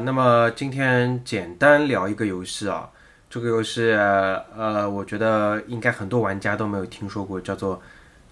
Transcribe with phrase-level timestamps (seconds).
[0.00, 2.88] 那么今天简单聊一个游戏啊，
[3.30, 7.76] 这个游戏呃，我觉得应该很多玩家都没有听说过，叫做《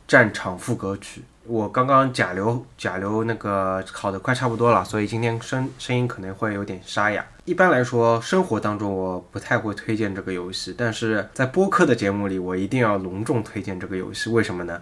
[0.07, 1.21] 战场副歌曲》。
[1.47, 7.25] 我刚刚甲流甲流那个考的快差不多了，所以今天声声音可能会有点沙哑。
[7.45, 14.31] 一般来说，生活当中我不太会推荐这个游戏，但是在播客的节目里，我一定要隆重推荐这个游戏。
[14.31, 14.81] 为什么呢？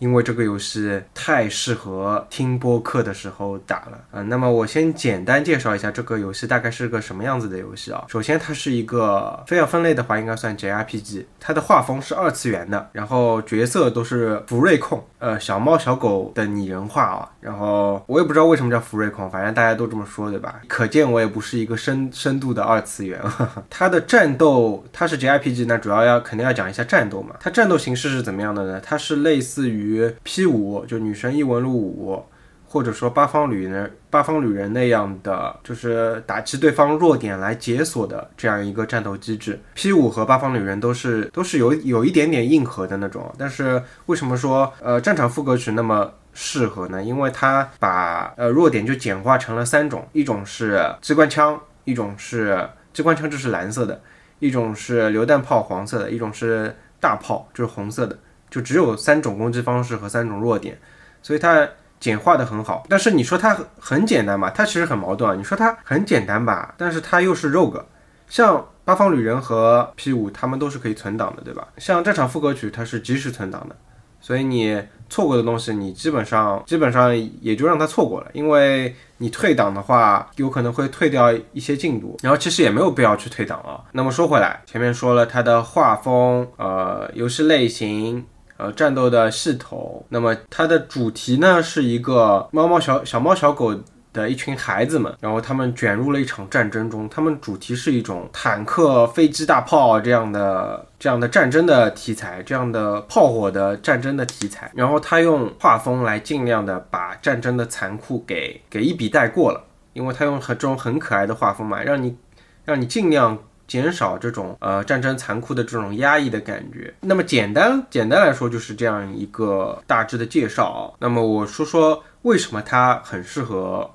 [0.00, 4.22] 因为这个游戏太适合听播客的时候打了啊。
[4.22, 8.04] 那么我先简单介绍一下这个游戏大概是个什么样子的游戏啊。
[8.08, 11.26] 首先，它是一个非要分类的话，应该算 JRPG。
[11.38, 17.30] 它的画风是二次元的，然后角色都是福瑞控，呃，小猫小狗的拟人化啊。
[17.40, 20.60] 然后我也不知道为什么叫福瑞控，反正大家都这么说，对吧？
[20.66, 23.20] 可见我也不是一个深深度的二次元。
[23.68, 27.36] 它的战斗，它是 JRPG，那主要要肯定要讲一下战斗嘛。
[27.38, 28.80] 它战斗形式是怎么样的呢？
[28.80, 29.89] 它是类似于。
[29.90, 32.24] 于 P 五就女神异闻录五，
[32.66, 39.60] 或者说八方旅人八方旅人那样的，就是打击对方弱点来解锁的这样一个战斗机制。
[39.74, 47.02] P 五和八方旅人都是都是有有一点点硬核的那种，但是为什么说呃战场副歌曲那么适合呢？
[47.02, 54.00] 因为它把呃弱点就简化成了三种，一种是机关枪，一种是机关枪就是蓝色的，
[54.38, 58.16] 一种是榴弹炮黄色的，一种是大炮就是红色的。
[58.50, 60.78] 就只有三种攻击方式和三种弱点，
[61.22, 62.84] 所以它简化的很好。
[62.88, 65.34] 但是你说它很简单吧，它其实很矛盾啊。
[65.34, 67.82] 你说它很简单吧，但是它又是 rogue。
[68.28, 71.68] 像八方旅人和 P 五，他们都是可以存档的，对吧？
[71.78, 73.76] 像这场副歌曲，它是即时存档的，
[74.20, 74.82] 所以你。
[75.12, 83.82] 错过的东西，你基本上基本上也就让它错过了，因为你退档的话，有可能会退掉一些进度，然后其实也没有必要去退档啊。
[83.90, 88.24] 那么说回来，前面说了它的画风，呃，游戏类型，
[88.60, 93.74] 呃，战斗的系统，那么它的主题呢，是一个猫猫小小猫小狗。
[94.12, 97.08] 的一群孩子们，然后他们卷入了一场战争中。
[97.08, 104.68] 他们主题是一种坦克、飞机、大炮这样的这样的战争的题材，这样的炮火的战争的题材。
[104.74, 112.16] 然后他用画风来尽量的把战争的残酷给给一笔带过了，因为他用很这种很可爱的画风嘛，让你
[112.64, 113.38] 让你尽量
[113.70, 116.92] 减少这种呃战争残酷的这种压抑的感觉。
[117.00, 120.82] 那么简单简单来说就是这样一个大致的介绍啊。
[120.98, 123.88] 那么我说说为什么它很适合。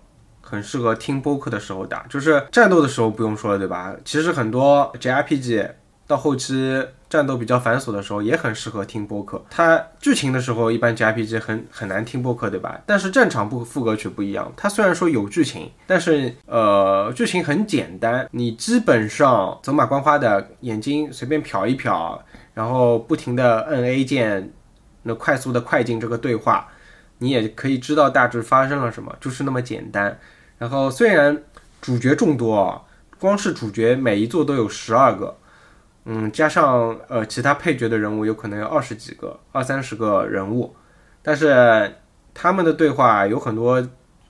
[0.47, 3.95] 很适合听播客的时候打，就是战斗的时候不用说了，对吧？
[4.05, 5.71] 其实很多 JRPG
[6.05, 9.41] 到后期战斗比较繁琐的时候也很适合听播客。
[9.49, 12.81] 它剧情的时候一般 JRPG 很很难听播客，对吧？
[12.85, 22.19] 但是战场部副歌曲不一样，它虽然说有剧情，但是呃剧情很简单，你基本上走马观花的眼睛随便瞟一瞟，
[22.53, 24.51] 然后不停的摁 A 键，
[25.03, 26.67] 那快速的快进这个对话，
[27.19, 30.19] 你也可以知道大致发生了什么，就是那么简单。
[30.57, 31.41] 然后虽然
[31.81, 32.81] 主角众多啊，
[33.19, 35.37] 光是主角每一座都有十二个，
[36.05, 40.75] 嗯，加上呃其他配角的人物有可能有二十几个、二三十个人物，
[41.21, 41.95] 但是
[42.33, 43.81] 他们的对话有很多，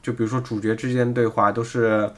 [0.02, 2.10] 就比如说主角之间对话都是，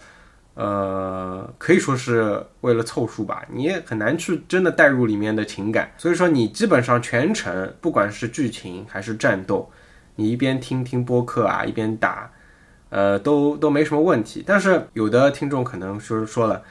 [0.54, 9.72] 呃，可以说是为了凑数吧，你也很难去真的带入里面的情感，所以说你基本上全程不管是剧情还是战斗，
[10.16, 12.32] 你一边听听播客啊，一边打。
[12.90, 16.64] 呃，都都没什么问题，但是有的听众可能说说了，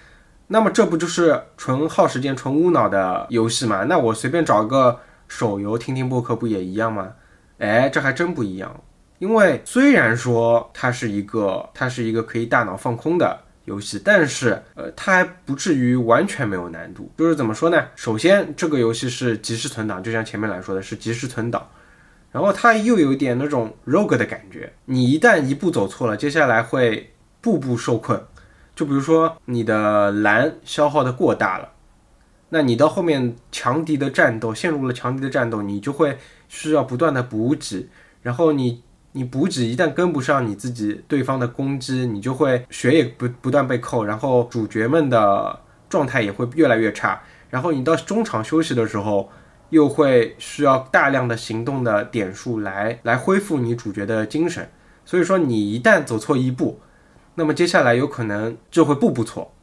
[0.48, 3.84] 那么这不就是纯耗时间、纯无脑的游戏吗？
[3.84, 7.12] 那我随便找个手游听听播客不也一样吗？
[7.58, 8.80] 哎，这还真不一样，
[9.18, 17.10] 因为虽然说它是一个它是一个可以大脑放空的游戏，但是呃，它还不至于完全没有难度。
[17.18, 17.82] 就是怎么说呢？
[17.96, 21.68] 首先，这个游戏是即时存档，就像前面来说的是即时存档。
[22.30, 28.22] 然后它又有点那种 rogue 的感觉，你一旦一步走错了，接下来会步步受困。
[28.76, 31.70] 就比如说你的蓝消耗的过大了，
[32.50, 37.88] 那你到后面强敌的战斗陷入了强敌的战斗，你就会需要不断的补给。
[38.22, 45.58] 然后你你补给一旦跟不上你自己对方的攻击，你就会血也不不断被扣，然后主角们的
[45.88, 47.20] 状态也会越来越差。
[47.50, 49.28] 然后你到中场休息的时候。
[49.70, 54.70] 又会需要大量的行动的点数来来恢复你主角的精神，
[55.04, 56.78] 所以说你一旦走错一步，
[57.36, 59.54] 那么接下来有可能就会步步错，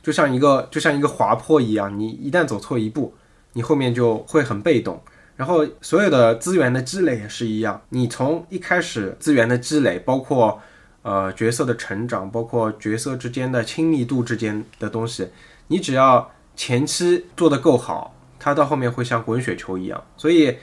[0.00, 3.14] 就像一个就像一个滑坡一样，你一旦走错一步，
[3.52, 5.02] 你后面就会很被动。
[5.36, 10.60] 然后所有的资源的积累也是一样，你从一开始资源的积累，包括
[11.02, 15.28] 呃角色的成长，包括角色之间的亲密度之间的东西，
[15.66, 18.14] 你只要前期做得够好。
[18.40, 20.56] 它到后面会像滚雪球一样，所以，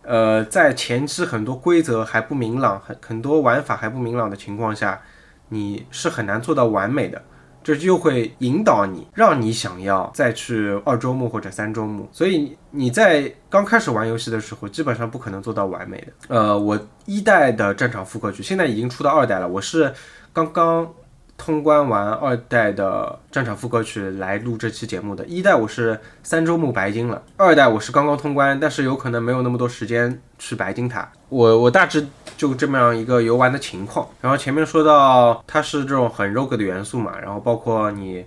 [0.00, 5.02] 呃，在前期很多规则还不明朗，很很多玩法还不明朗的情况下，
[5.50, 7.20] 你是很难做到完美的。
[7.62, 12.08] 这就会引导你，让你想要再去二周目或者三周目。
[12.10, 16.34] 所以你在刚开始玩游戏的时候，基本上不可能做到完美的。
[16.34, 19.92] 呃，我一代的战场复刻曲现在已经出到二代了，我是
[20.32, 20.90] 刚刚。
[21.40, 31.10] 通关完二代的战场副歌曲来录这期节目的，一代我是三周目白金了，二代我是刚刚通关，但是有可能没有那么多时间去白金它。
[31.30, 32.06] 我我大致
[32.36, 34.06] 就这么样一个游玩的情况。
[34.20, 38.26] 然后前面说到它是这种很 rogue 的元素嘛，然后包括你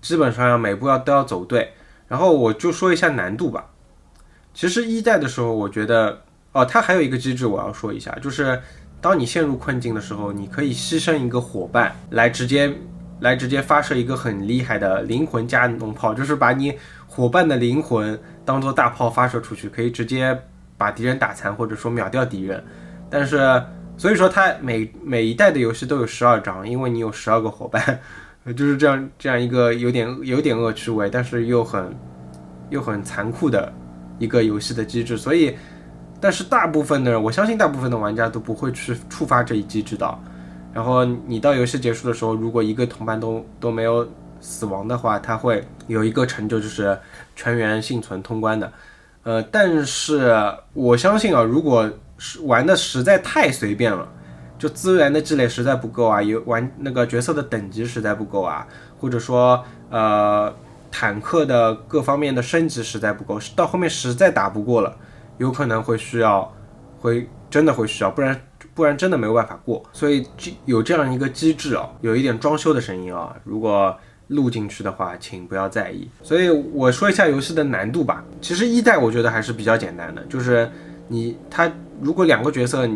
[0.00, 1.74] 基本上每步要都要走对。
[2.08, 3.66] 然后我就说一下难度吧。
[4.54, 6.22] 其实一代的时候，我觉得
[6.52, 8.58] 哦，它还有一个机制我要说一下，就是。
[9.00, 12.72] 当你陷入困境的时候，你可以牺牲一个伙伴来直接
[13.20, 16.74] 来直接发射一个很厉害的灵魂加农炮，就是把你
[17.06, 20.36] 伙伴的灵魂当做大炮发射出去，可以直接
[20.76, 22.62] 把敌人打残或者说秒掉敌人。
[23.08, 23.62] 但是
[23.96, 28.00] 所以说它每每一代的游戏都有十二张，因为你有十二个伙伴，
[28.56, 31.96] 就是这样这样一个有点有点恶趣味，但是又很
[32.70, 33.72] 又很残酷的
[34.18, 35.56] 一个游戏的机制，所以。
[36.20, 40.18] 但是大部分的人，我相信大部分的玩家都不会去触发这一机制的。
[40.74, 44.06] 然后你到游戏结束的时候，如果一个同伴都都没有
[44.40, 46.96] 死亡的话，他会有一个成就，就是
[47.34, 48.72] 全员幸存通关的。
[49.24, 50.32] 呃，但是
[50.74, 54.08] 我相信啊，如果是玩的实在太随便了，
[54.58, 58.66] 就资源的积累实在不够啊，有玩那个角色的等级实在不够啊，
[59.00, 60.54] 或者说呃
[60.90, 64.96] 坦克的各方面的升级实在不够，到后面实在打不过了。
[65.38, 66.52] 有可能会需要，
[67.00, 68.40] 会真的会需要，不然
[68.74, 69.82] 不然真的没有办法过。
[69.92, 70.26] 所以
[70.66, 73.96] 有这样一个机制啊，有一点装修的声音啊，如果
[74.28, 76.06] 录进去的话，请不要在意。
[76.22, 78.22] 所以我说一下游戏的难度吧。
[78.40, 80.70] 其实一代我觉得还是比较简单的，就是
[81.08, 81.70] 你他
[82.00, 82.86] 如果两个角色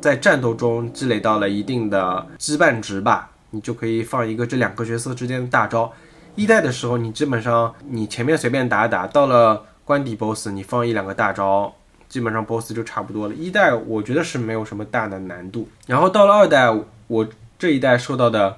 [0.00, 5.90] 在战斗中积累到了一定的羁绊值吧，你就可以放一个这两个角色之间的大招。
[6.34, 11.72] 一代的时候，你基本上你前面随便打打，到了关底 BOSS，你放一两个大招。
[12.14, 13.34] 基本上 BOSS 就差不多了。
[13.34, 16.72] 一代我觉得是没有什么大的难度，然后到了二代，
[17.08, 17.26] 我
[17.58, 18.56] 这一代受到的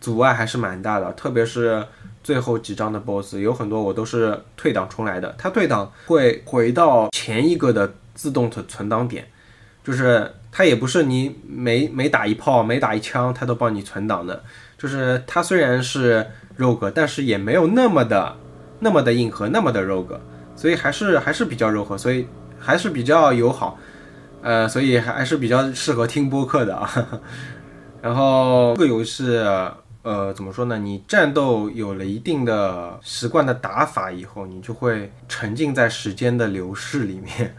[0.00, 1.84] 阻碍还是蛮大的，特别是
[2.22, 5.34] 最后几章的 BOSS，有很多我都是退档重来的。
[5.36, 9.26] 它退档会回到前一个的自动的存档点，
[9.82, 14.44] 就是它也不是你每每打一炮、每打一枪，它都帮你存档的。
[14.78, 16.24] 就是它虽然是
[16.58, 18.36] rogue，但是也没有那么的
[18.78, 20.20] 那么的硬核，那么的 rogue，
[20.54, 22.28] 所以还是还是比较柔和，所以。
[22.64, 23.78] 还是比较友好，
[24.42, 26.90] 呃，所以还是比较适合听播客的啊。
[28.00, 29.38] 然后这个游戏，
[30.02, 30.78] 呃，怎么说呢？
[30.78, 37.54] 你战斗有了一定的习惯的打法以后，你就会沉浸在时间的流逝里面。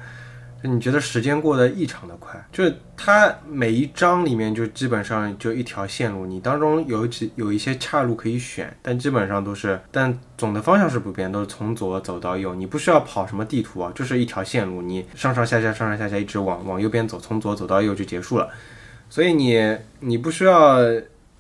[0.68, 18.50] 你觉得时间过得异常的快，就是它每一章里面就基本上就一条线路，你当中有几有一些岔路可以选，但基本上都是，但总的方向是不变，都是从左走到右，你不需要跑什么地图啊，就是一条线路，你上上下下上上下下一直往往右边走，从左走到右就结束了，
[19.10, 20.80] 所以你你不需要，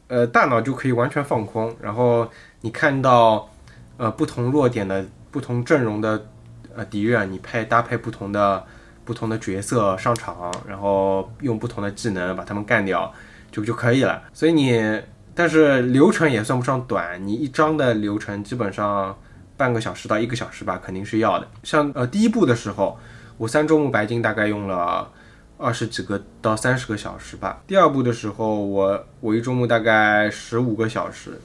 [0.07, 2.30] 呃，大脑就可以完全放空，然后
[2.62, 3.50] 你看到，
[3.98, 6.27] 呃，不同弱点的不同阵容的
[6.75, 8.63] 呃敌人，你配搭配不同的。
[9.06, 13.14] 不同的角色上场，然后用不同的技能把他们干掉，
[13.52, 14.24] 就就可以了。
[14.34, 15.00] 所以你，
[15.36, 19.16] 但是流程也算不上短，你一章的流程基本上
[19.56, 21.48] 半个小时到一个小时吧，肯定是要的。
[21.62, 22.98] 像呃第一部的时候，
[23.38, 25.08] 我三周目白金大概用了
[25.60, 27.62] 二十几个到三十个小时吧。
[27.68, 31.40] 第二部的时候，我我一周目大概十五个小时，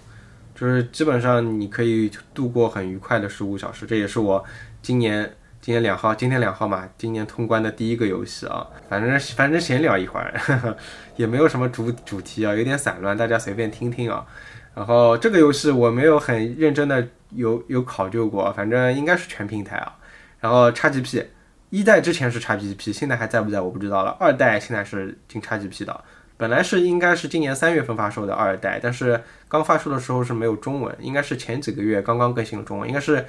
[0.55, 3.85] 就是基本上你可以度过很愉快的十五小时。
[3.85, 4.43] 这也是我
[4.81, 5.31] 今年。
[5.62, 10.33] 今天两号，今天两号嘛，今年通关的第一个游戏啊，反正反正闲聊一会儿，
[11.17, 14.26] 也没有什么主主题啊，有点散乱，大家随便听听啊。
[14.75, 19.95] 然后这个游戏我没有很认真的有有考究过，反正应该是全平台啊。
[20.40, 21.26] 然后 XGP
[21.69, 24.17] 一代之前是 XGP，现在还在不在我不知道了。
[24.19, 26.05] 二代现在是进 XGP 的，
[26.38, 33.26] 本来是应该是今年三月份发售的二代，但是刚发售的时候是没有中文，应该是前几个月刚刚更新了中文，应该是。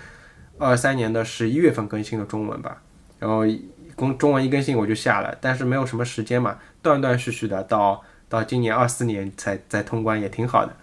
[0.61, 2.79] 二三年的十一月份更新的中文吧，
[3.17, 3.41] 然后
[3.95, 10.77] 公中文一更新我就下了，但是没有什么时间嘛，断断续续的到到今年二四年才才通关也挺好的，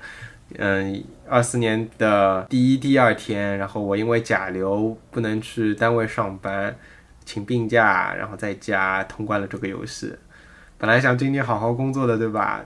[0.56, 6.76] 嗯，二四年的第一第二天，然后我因为甲流不能去单位上班，
[7.24, 10.12] 请病假，然后在家通关了这个游戏，
[10.76, 12.64] 本来想今年好好工作的，对吧？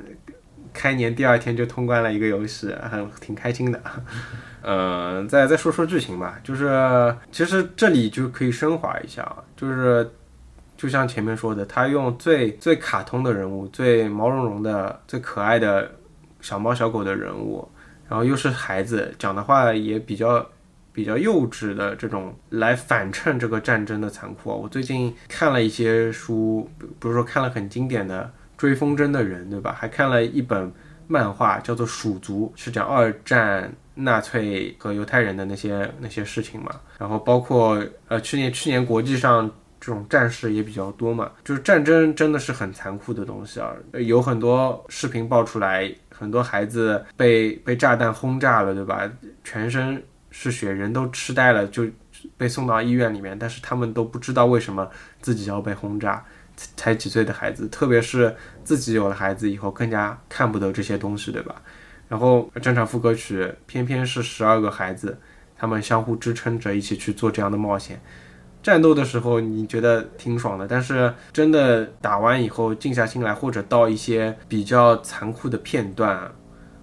[0.72, 3.80] 开年第二天就通关了一个游戏，很挺开心的。
[4.62, 9.24] 呃，再再说说剧情吧，就是其实这里就可以升华一下，
[9.56, 10.08] 就是
[10.76, 15.90] 就像前面说的，他用最最卡通的人物、最毛茸茸的、最可爱的
[16.40, 17.68] 小猫小狗的人物，
[18.08, 20.46] 然然后又是孩子，讲的话也比较
[20.92, 24.54] 比较幼稚的这种来反衬这个战争的残酷啊。
[24.54, 28.24] 我最近看了一些书，比如说看了很经典的
[28.62, 29.74] 《追风筝的人》，对吧？
[29.76, 30.72] 还看了一本
[31.08, 36.70] 漫画叫做《鼠族》，是讲二战纳粹和犹太人的那些那些事情嘛。
[36.96, 39.50] 然后包括呃去年去年国际上。
[39.84, 49.10] 这种战事也比较多嘛，就是战争真的是很残酷的东西啊，有很多视频爆出来，很多孩子被被炸弹轰炸了，对吧？
[49.42, 50.00] 全身
[50.30, 51.84] 是血，人都痴呆了，就
[52.36, 54.88] 被送到医院里面，但是他们都不知道为什么
[55.20, 56.24] 自己要被轰炸，
[56.56, 61.62] 才几岁的孩子，特别是自己有了孩子以后，更加看不得这些东西，对吧？
[62.08, 65.18] 然后战场副歌曲偏偏是十二个孩子，
[65.56, 68.00] 他们相互支撑着一起去做这样的冒险。
[68.62, 76.30] 战斗的时候你觉得挺爽的，但是真的打完以后静下心来，或者到一些比较残酷的片段，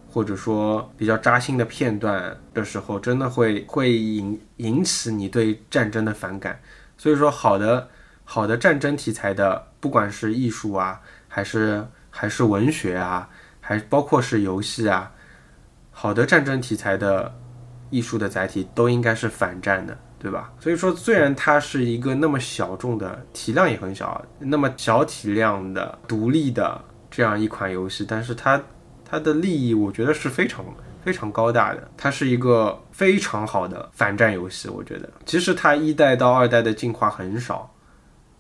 [0.09, 6.59] 或者说比较扎心的片段的时候，真的会会引引起你对战争的反感。
[6.97, 7.87] 所以说，好的
[8.31, 13.27] 好的战争题材的，不管是艺术啊，还是还是文学啊，
[13.59, 15.11] 还包括是游戏啊，
[15.89, 17.33] 好的战争题材的
[17.89, 19.97] 艺术的载体都应该是反战的。
[20.21, 20.51] 对吧？
[20.59, 26.77] 所以说，虽然它是一个那么小众的体量也很小，那么小体量的独立的
[27.09, 28.61] 这样一款游戏，但是它
[29.09, 30.65] 它的利益我觉得是非常
[31.01, 31.89] 非常高大的。
[31.95, 35.09] 它是一个非常好的反战游戏，我觉得。
[35.25, 37.73] 其实它一代到二代的进化很少，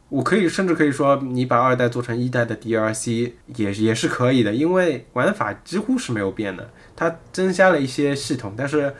[0.09, 8.93] 我可以甚至可以说，你把二代做成一代的 DLC 也也是可以的，因为玩法几乎是没有变的，它增加了一些系统，但是。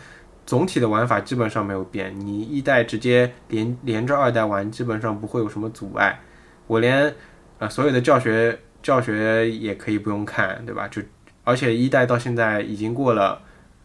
[0.46, 6.20] 总体的玩法基本上没有变，你一代直接连连着二代玩，基本上不会有什么阻碍。
[6.66, 7.14] 我连
[7.60, 10.88] 呃所有的教学教学也可以不用看，对吧？
[10.88, 11.04] 就
[11.44, 13.40] 而且一代到现在已经过了，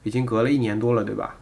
[0.04, 1.36] 已经隔了一年多了，对吧？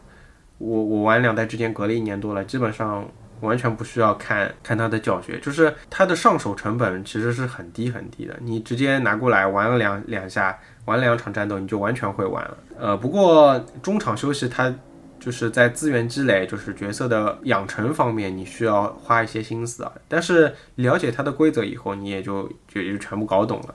[0.58, 3.08] 我我玩两代之间隔了一年多了，基本上
[3.42, 12.56] 完全不需要看看他的教学，就是他的上手成本其实是很低很低的，你直接拿过来玩了两两下，玩两场战斗你就完全会玩了。
[12.78, 14.74] 呃，不过中场休息它。
[15.22, 19.92] 就是在资源积累，就是角色的养成方面，你需要花一些心思啊。
[20.08, 23.74] 但是了解它的规则以后，你也就就也就全部搞懂了，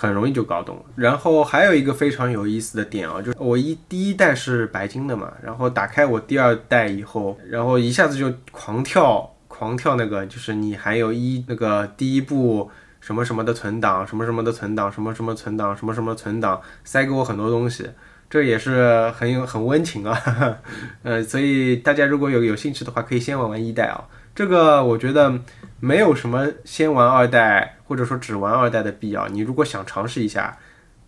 [0.00, 0.82] 很容易就搞懂了。
[0.94, 17.90] 然后还有一个非常有意思的点啊，就是我一第一代是白金的嘛，然后打开我第二代以后，然后一下子就狂跳狂跳那个，就是你还有一那个第一部什么什么的存档，什么什么的存档，什么什么存档，什么什么存档，塞给我很多东西。
[18.30, 20.58] 这也是很有很温情啊，
[21.02, 24.04] 呃，所以大家如果有有兴趣的话，可以先玩玩一代啊。
[24.34, 25.32] 这个我觉得
[25.80, 29.26] 没有什么先玩二代或者说只玩二代的必要。
[29.26, 30.56] 你如果想尝试一下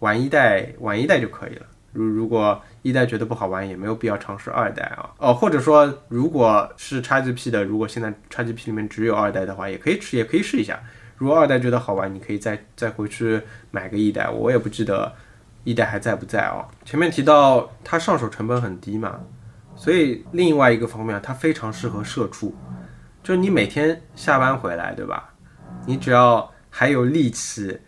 [0.00, 1.66] 玩一代，玩一代就可以了。
[1.92, 5.10] 如如果一代觉得不好玩，也没有必要尝试二代啊。
[5.18, 10.80] 哦，或者说如果是 XGP 的，如果现在 XGP 里面只有二代的话，也可以试，也可以试一下。
[11.16, 14.30] 如果二代觉得好玩，你可以再再回去买个一代。
[14.30, 15.12] 我也不记得。
[15.62, 16.66] 一代还在不在啊？
[16.86, 19.20] 前面提到它上手成本很低嘛，
[19.76, 22.56] 所以另外一个方面，它非常适合社畜，
[23.22, 25.34] 就是你每天下班回来，对吧？
[25.84, 27.78] 你只要还有力气，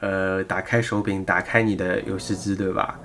[0.00, 2.98] 呃，打开手柄，打开你的游戏机，对吧？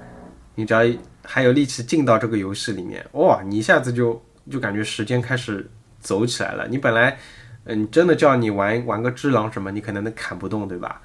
[0.56, 0.82] 你只要
[1.24, 6.68] 还有力气进到这个游戏里面，哇，你一下子就就感觉时间开始走起来了。
[6.68, 7.18] 你本来，
[7.66, 11.02] 嗯，真的叫你玩玩个只狼什么，你可能都砍不动，对吧？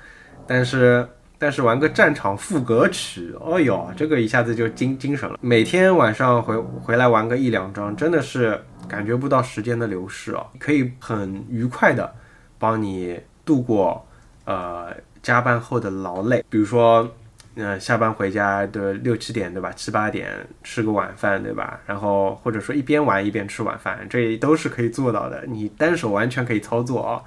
[0.46, 1.06] 但是。
[1.42, 5.38] 但是玩个战场副歌曲，哦哟，这个一下子就精精神了。
[5.40, 12.14] 每天晚上回回来玩个一两张，真的是感觉不到时间的流逝哦，可以很愉快的
[12.58, 14.06] 帮你度过
[14.44, 16.44] 呃加班后的劳累。
[16.48, 17.08] 比如说，
[17.54, 19.72] 嗯，下班回家的六七点对吧？
[19.72, 21.80] 七八点吃个晚饭对吧？
[21.86, 25.44] 然后或者说一边玩一边吃晚饭，这都是可以做到的。
[25.46, 27.22] 你单手完全可以操作啊。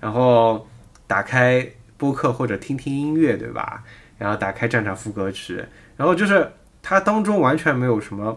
[0.00, 0.66] 然后
[1.06, 1.68] 打开。
[1.96, 3.82] 播客或者听听音乐，对吧？
[4.18, 5.64] 然后打开战场副歌曲，
[5.96, 6.50] 然后就是
[6.82, 8.36] 它当中完全没有什么，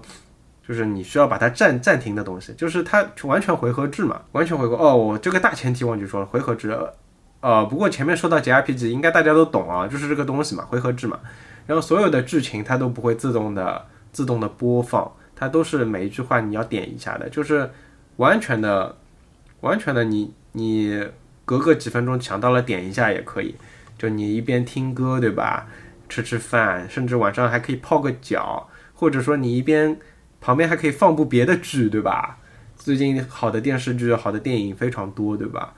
[0.65, 4.75] 就是你需要把它暂暂停的东西，就是它完全回合制嘛，完全回合。
[4.75, 6.69] 哦，我这个大前提忘记说了，回合制。
[7.41, 11.19] 呃，不过前面说到 JRPG，应该大家都懂啊，就是这个东西嘛，回合制嘛。
[11.65, 17.69] 然后所有的剧情它都不会自动的自动的播放，它都是每一句话你要点一下的，就是
[18.17, 18.95] 完全的
[19.61, 21.07] 完全的你你。
[21.47, 23.55] 隔个几分钟抢到了点一下也可以，
[23.97, 25.65] 就你一边听歌对吧，
[26.09, 29.97] 吃吃饭，甚至晚上还可以泡个脚，或者说你一边
[30.41, 32.39] 旁边还可以放部别的剧对吧？
[32.75, 35.73] 最近好的电视剧、好的电影非常多对吧？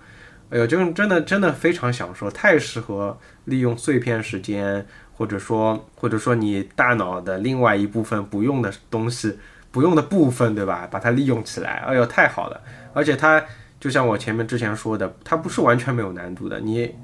[0.50, 9.38] 哎呦，就真的真的非常享受，太适合利用碎片时间，或者说或者说你大脑的另外一部分不用的东西，
[9.72, 10.88] 不用的部分，对吧？
[10.90, 12.60] 把它利用起来，哎呦，太好了！
[12.94, 13.44] 而且它
[13.80, 16.60] 就像我前面之前说的，它不是完全没有难度的。
[16.60, 16.96] 你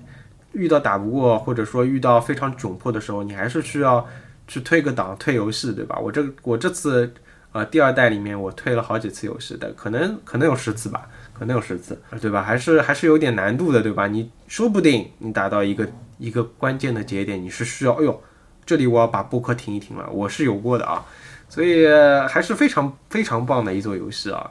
[0.53, 4.07] 遇到打不过，或者说遇到非常窘迫的时候，你还是需要
[4.47, 5.99] 去退个档、退游戏，对吧？
[5.99, 7.13] 我这我这次
[7.51, 11.07] 呃第二代里面我退了好几次游戏的，可能可能有十次吧。
[11.37, 12.41] 可能有十次，对吧？
[12.41, 14.07] 还是还是有点难度的，对吧？
[14.07, 15.87] 你说不定你达到一个
[16.17, 18.21] 一个关键的节点，你是需要，哎呦，
[18.65, 21.05] 这里我要把播客停一停了，我是有过的啊，
[21.49, 21.85] 所以
[22.29, 24.49] 还是非常非常棒的一座游戏啊，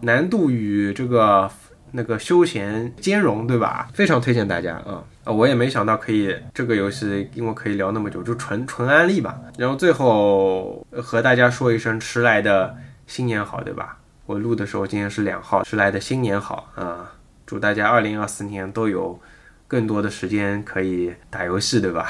[0.00, 1.50] 难度与这个
[1.92, 3.88] 那个休闲兼容，对吧？
[3.92, 5.32] 非常推荐大家啊啊！
[5.32, 9.38] 我也没想到可以这个游戏，因为可以聊那么久，就纯纯安利吧。
[9.58, 13.98] 然后最后和大家说一声迟来的新年好，对吧？
[14.26, 17.12] 我录的时候，今天是两号，迟来的新年好啊！
[17.46, 19.20] 祝大家二零二四年都有
[19.68, 22.08] 更多的时间可以打游戏，对吧？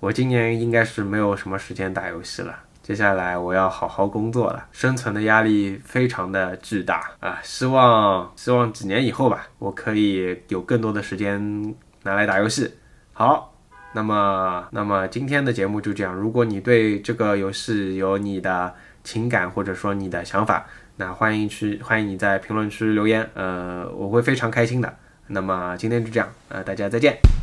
[0.00, 7.38] 我今年应该是没有什么时间打游戏了，接下来我要好好工作了，生存的压力非常的巨大啊！
[7.42, 12.70] 希望希望几年以后吧，我可以有更多的时间拿来打游戏。
[13.14, 13.54] 好，
[13.94, 16.14] 那么那么今天的节目就这样。
[16.14, 20.66] 如果你对这个游戏有你的情感或者说你的想法，
[21.00, 24.96] 那欢迎去，欢迎你在评论区留言，呃，我会非常开心的。
[25.28, 27.39] 那么今天就这样，呃，大家再见。